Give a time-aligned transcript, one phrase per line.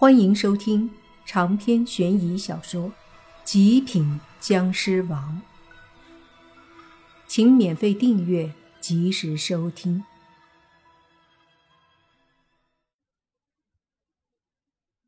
[0.00, 0.88] 欢迎收听
[1.26, 2.84] 长篇悬疑小说
[3.42, 5.42] 《极品僵尸王》，
[7.26, 10.04] 请免费订阅，及时收听。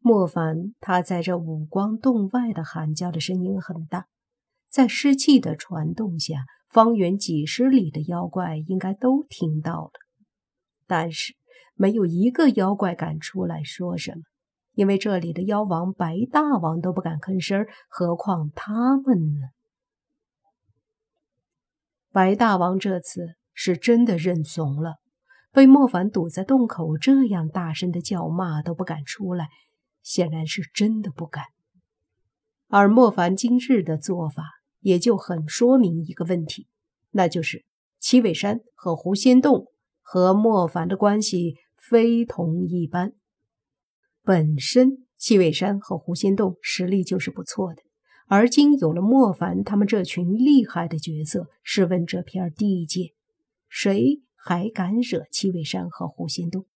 [0.01, 4.09] 莫凡他在这五光洞外的喊叫的声音很大，
[4.69, 9.93] 在湿气的传动下，方圆几十里的妖怪应该都听到了，
[10.89, 11.37] 但是
[11.77, 14.23] 没有一个妖怪敢出来说什么。
[14.75, 19.49] 因为这里的妖王白大王都不敢吭声，何况他们呢？
[22.13, 24.97] 白大王这次是真的认怂了，
[25.53, 29.49] 被莫凡堵在洞口，这样大声的叫骂都不敢出来，
[30.03, 31.45] 显然是真的不敢。
[32.69, 34.45] 而莫凡今日的做法，
[34.81, 36.69] 也就很说明一个问题，
[37.11, 37.65] 那就是
[37.99, 39.67] 七尾山和狐仙洞
[40.01, 43.13] 和莫凡的关系非同一般。
[44.23, 47.83] 本身七尾山和狐仙洞实力就是不错的，
[48.27, 53.15] 而今有了莫凡他们这群厉害的角色，试问这片地界，
[53.69, 56.67] 谁还敢惹七尾山和狐仙洞？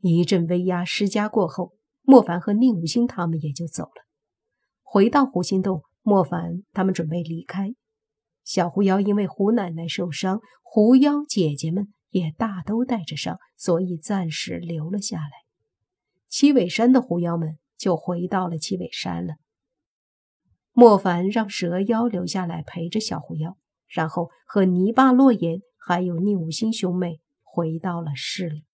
[0.00, 4.06] 一阵威压施加过后，莫凡和宁无心他们也就走了。
[4.82, 7.74] 回到狐仙洞，莫凡他们准备离开。
[8.44, 15.47] 小狐妖因为胡奶奶受伤，狐妖姐姐们也大都带着伤，所以暂时留了下来。
[16.28, 19.36] 七尾山的狐妖们就回到了七尾山了。
[20.72, 23.56] 莫凡让蛇妖留下来陪着小狐妖，
[23.88, 28.64] 然后和泥巴洛言还有宁武星兄妹回到了市里。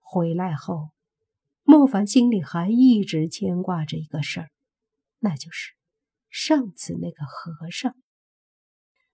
[0.00, 0.90] 回来后，
[1.62, 4.50] 莫凡心里还一直牵挂着一个事儿，
[5.18, 5.74] 那就是
[6.30, 7.94] 上次那个和尚。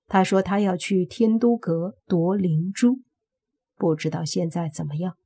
[0.07, 3.01] 他说他要去天都阁夺灵珠，
[3.77, 5.17] 不知道现在怎么样。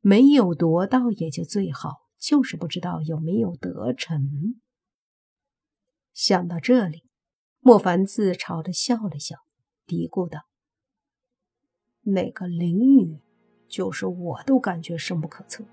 [0.00, 4.56] 没有夺到也就最好，就是不知道有没有得逞。
[6.12, 7.04] 想到这里，
[7.60, 9.36] 莫凡自嘲的笑了笑，
[9.86, 10.46] 嘀咕道
[12.02, 13.20] ：“那个灵女，
[13.68, 15.64] 就是我都感觉深不可测。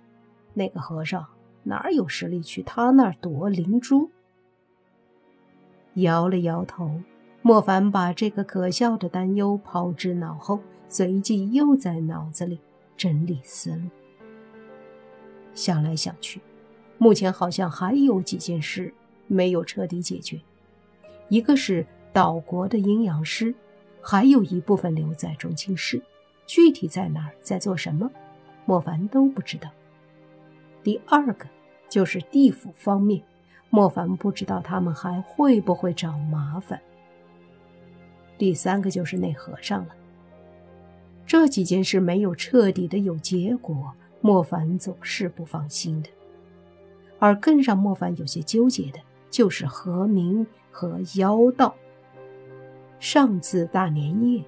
[0.55, 1.27] 那个和尚
[1.63, 4.11] 哪有实力去他那儿夺灵珠？”
[5.95, 7.01] 摇了摇头，
[7.43, 10.59] 莫凡把这个可笑的担忧抛之脑后，
[10.89, 12.59] 随即又在脑子里
[12.97, 13.89] 整理思路。
[15.53, 16.41] 想来想去，
[16.97, 18.93] 目前好像还有几件事
[19.27, 20.39] 没有彻底解决。
[21.29, 23.53] 一个是岛国的阴阳师，
[24.01, 26.01] 还有一部分留在中青市，
[26.45, 28.11] 具体在哪儿，在做什么，
[28.65, 29.69] 莫凡都不知道。
[30.83, 31.45] 第二个
[31.89, 33.23] 就是地府方面，
[33.69, 36.79] 莫凡不知道他们还会不会找麻烦。
[38.37, 39.95] 第三个就是那和尚了。
[41.25, 43.93] 这几件事没有彻底的有结果。
[44.25, 46.09] 莫凡总是不放心的，
[47.19, 51.75] 而更让莫凡有些纠结的就是何明和妖道。
[53.01, 54.41] 上次大年夜，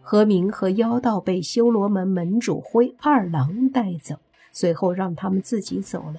[0.00, 4.16] 何明和妖道被修罗门门主灰二郎带走，
[4.50, 6.16] 随后让他们自己走了，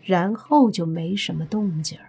[0.00, 2.04] 然后就没什么动静了。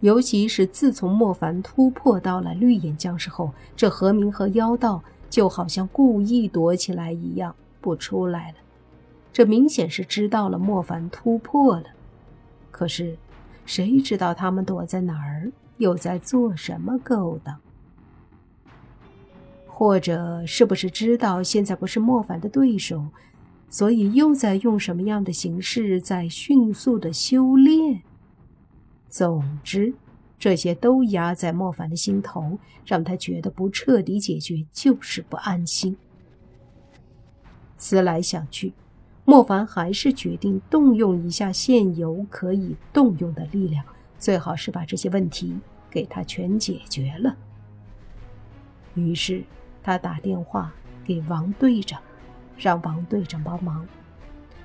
[0.00, 7.56] 尤其是自从莫凡突破到了绿眼僵尸后，这何明和妖道就好像故意躲起来一样。
[7.82, 8.56] 不出来了，
[9.32, 11.86] 这明显是知道了莫凡突破了。
[12.70, 13.18] 可是，
[13.66, 17.60] 谁知道他们躲在哪儿，又在做什么勾当？
[19.66, 23.04] 或者是不是知道现在不是莫凡的对手，
[23.68, 28.02] 所以又在用什么样的形式在迅速的修炼？
[29.08, 29.92] 总之，
[30.38, 35.96] 这些都压在莫凡的心头，让他觉得不彻底解决就是不安心。
[37.82, 38.72] 思来想去，
[39.24, 43.84] 莫凡还是决定动用一下现有可以动用的力量，
[44.20, 45.58] 最好是把这些问题
[45.90, 47.34] 给他全解决了。
[48.94, 49.42] 于是
[49.82, 50.72] 他打电话
[51.04, 52.00] 给王队长，
[52.56, 53.84] 让王队长帮忙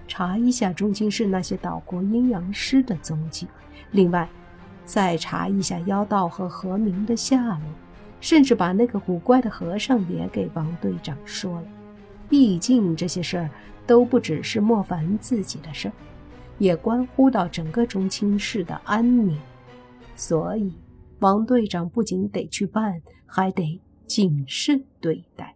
[0.08, 3.48] 查一下中京市那些岛国阴阳师的踪迹，
[3.94, 4.30] 另外
[4.86, 7.62] 再查一下妖道和何明的下落，
[8.22, 11.68] 甚至把那个古怪的和尚也给王队长说了。
[12.30, 13.50] 毕竟这些事儿
[13.86, 15.94] 都不只是莫凡自己的事儿，
[16.60, 19.40] 也关乎到整个中青市的安宁，
[20.16, 20.74] 所以
[21.20, 25.56] 王队长不仅得去办，还得谨慎对待。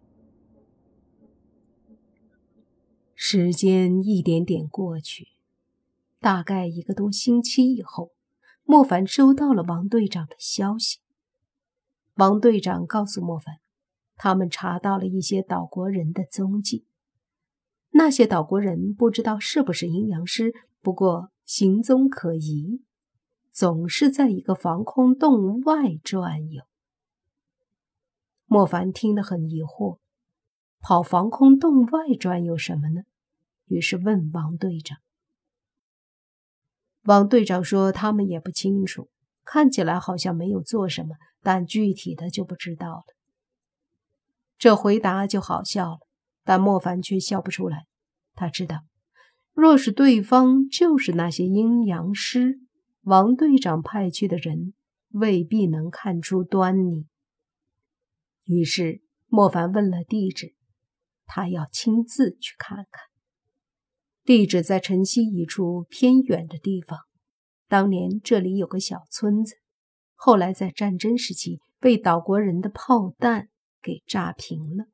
[3.14, 5.28] 时间一点点过去，
[6.20, 8.10] 大概一个多星期以后，
[8.64, 10.98] 莫凡收到了王队长的消息。
[12.14, 13.56] 王队长告诉莫凡。
[14.24, 16.86] 他们查到了一些岛国人的踪迹，
[17.90, 22.84] 那些岛国人不知道是不是阴阳师，不过行踪可疑，
[23.50, 26.62] 总是在一个防空洞外转悠。
[28.46, 29.98] 莫凡听得很疑惑，
[30.78, 33.02] 跑防空洞外转悠什么呢？
[33.66, 34.98] 于是问王队长。
[37.06, 39.08] 王队长说他们也不清楚，
[39.44, 43.02] 看起来好像没有做什么，但具体的就不知道了。
[44.62, 45.98] 这回答就好笑了，
[46.44, 47.86] 但莫凡却笑不出来。
[48.34, 48.84] 他知道，
[49.54, 52.60] 若是对方就是那些阴阳师，
[53.00, 54.72] 王队长派去的人
[55.08, 57.08] 未必能看出端倪。
[58.44, 60.54] 于是，莫凡问了地址，
[61.26, 63.02] 他要亲自去看看。
[64.24, 67.00] 地址在城西一处偏远的地方。
[67.66, 69.56] 当年这里有个小村子，
[70.14, 73.48] 后来在战争时期被岛国人的炮弹
[73.82, 74.84] 给炸平了。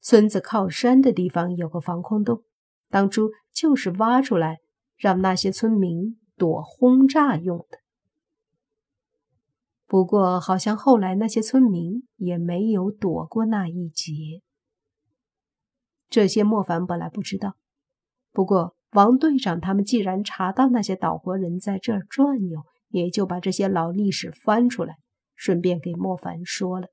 [0.00, 2.44] 村子靠山的地方有个防空洞，
[2.88, 4.58] 当初就是挖出来
[4.96, 7.78] 让那些村民躲轰炸用的。
[9.88, 14.42] 不过，好像后来那些村民也没有躲过那一劫。
[16.08, 17.56] 这些莫凡本来不知道，
[18.32, 24.96] 不过王队长他们既然查到那些岛国人在这儿转悠，也就把这些老历史翻出来，
[25.34, 26.88] 顺便给莫凡说了。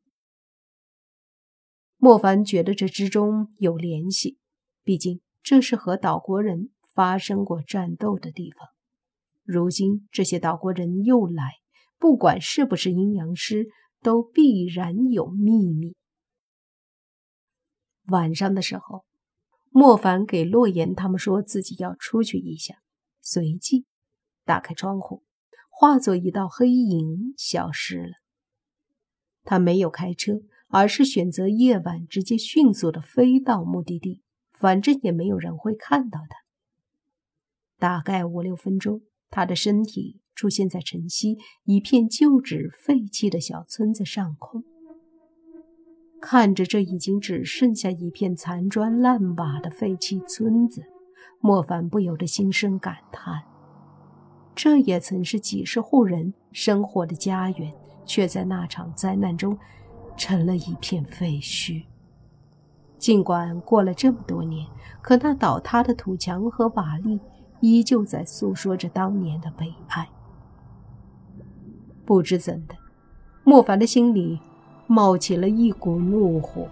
[2.03, 4.37] 莫凡觉得这之中有联系，
[4.83, 8.67] 毕竟这是和岛国人发生过战斗的地方。
[9.45, 11.53] 如今这些岛国人又来。
[11.97, 13.69] 不管是不是阴阳师，
[14.01, 15.95] 都必然有秘密。
[18.07, 19.05] 晚上的时候，
[19.69, 22.81] 莫凡给洛言他们说自己要出去一下，
[23.21, 23.85] 随即
[24.43, 25.23] 打开窗户，
[25.69, 28.11] 化作一道黑影消失了。
[29.45, 30.41] 他没有开车，
[30.73, 34.21] 而是选择夜晚直接迅速的飞到目的地，
[34.51, 36.37] 反正也没有人会看到他。
[37.79, 40.19] 大概五六分钟，他的身体。
[40.35, 44.63] 出现在城西一片旧址废弃的小村子上空，
[46.19, 50.85] 看着这已经只剩下一片残砖烂瓦的废弃村子，
[51.39, 53.43] 莫凡不由得心生感叹：
[54.55, 57.71] 这也曾是几十户人生活的家园，
[58.03, 59.55] 却在那场灾难中
[60.15, 61.83] 成了一片废墟。
[62.97, 64.65] 尽管过了这么多年，
[65.01, 67.19] 可那倒塌的土墙和瓦砾
[67.59, 70.07] 依旧在诉说着当年的悲哀。
[72.05, 72.75] 不知怎的，
[73.43, 74.39] 莫凡的心里
[74.87, 76.67] 冒起了一股怒火。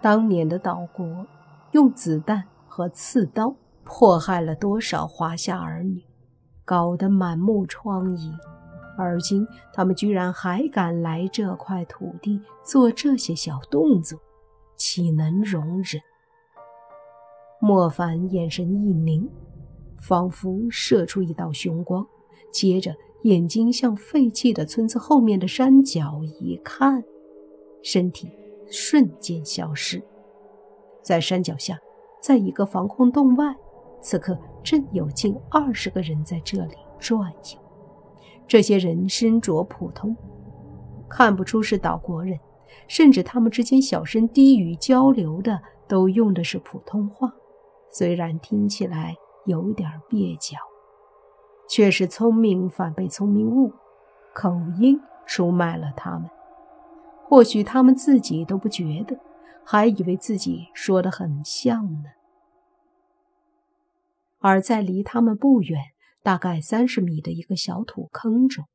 [0.00, 1.26] 当年的岛国
[1.70, 3.54] 用子弹和刺刀
[3.84, 6.02] 迫害了多少华夏儿女，
[6.64, 8.32] 搞得满目疮痍，
[8.96, 14.18] 而今他们居然还敢来这块土地做这些小动作，
[14.76, 16.02] 岂能容忍？
[17.60, 19.28] 莫凡眼神一凝，
[19.98, 22.06] 仿佛射出一道凶光，
[22.50, 22.94] 接着。
[23.22, 27.00] 眼睛向废弃的村子后面的山脚一看，
[27.80, 28.28] 身体
[28.68, 30.02] 瞬间消失。
[31.02, 31.78] 在山脚下，
[32.20, 33.54] 在一个防空洞外，
[34.00, 37.61] 此刻正有近二十个人在这里转悠。
[38.52, 40.14] 这些人身着普通，
[41.08, 42.38] 看不出是岛国人，
[42.86, 45.58] 甚至他们之间小声低语交流的
[45.88, 47.32] 都用的是普通话，
[47.90, 49.16] 虽然听起来
[49.46, 50.58] 有点蹩脚。
[51.66, 53.72] 却是聪明反被聪明误，
[54.34, 56.28] 口音出卖了他们。
[57.24, 59.18] 或许他们自己都不觉得，
[59.64, 62.10] 还以为自己说的很像呢。
[64.40, 65.91] 而在离他们不远，
[66.22, 68.66] 大概三十米的一个小土坑中，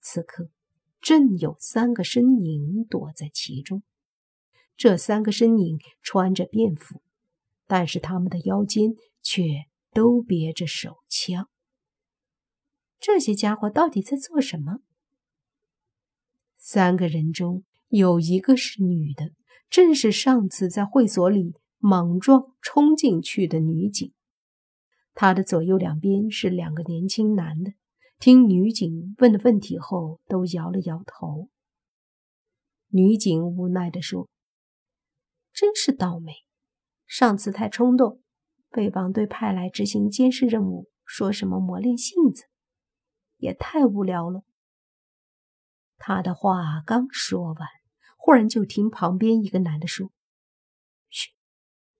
[0.00, 0.48] 此刻
[1.00, 3.82] 正有三个身影躲在其中。
[4.76, 7.02] 这三个身影穿着便服，
[7.66, 9.42] 但是他们的腰间却
[9.92, 11.48] 都别着手枪。
[13.00, 14.78] 这些家伙到底在做什么？
[16.56, 19.32] 三个人中有一个是女的，
[19.68, 24.12] 正是上次在会所里莽撞冲进去的女警。
[25.20, 27.72] 他的左右两边是两个年轻男的，
[28.20, 31.48] 听女警问的问题后，都摇了摇头。
[32.86, 34.28] 女警无奈地说
[35.52, 36.32] ：“真是倒霉，
[37.04, 38.22] 上次太冲动，
[38.70, 42.44] 被绑队派来执行监视任务，说什么磨练性子。”
[43.38, 44.44] 也太无聊了。
[45.96, 47.68] 他的话刚说完，
[48.16, 50.12] 忽然就听旁边一个男的说
[51.10, 51.32] ：“嘘，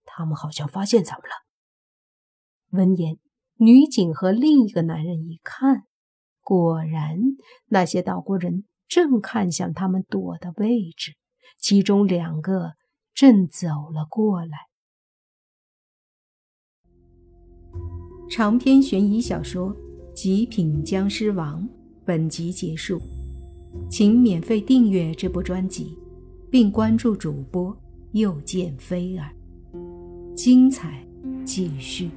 [0.04, 1.34] 他们好像发现咱们了。”
[2.70, 3.18] 闻言，
[3.56, 5.84] 女警和另一个男人一看，
[6.42, 7.18] 果然
[7.66, 11.14] 那些岛国人正看向他们躲的位置，
[11.58, 12.72] 其中两个
[13.14, 14.68] 正走了过来。
[18.30, 19.74] 长篇悬疑小说
[20.12, 21.62] 《极品僵尸王》
[22.04, 23.00] 本集结束，
[23.90, 25.98] 请免费订阅这部专辑，
[26.50, 27.74] 并关注主播
[28.12, 29.34] 又见菲儿，
[30.34, 31.02] 精彩
[31.44, 32.10] 继续。